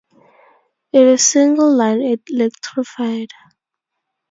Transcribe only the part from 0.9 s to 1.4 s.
It is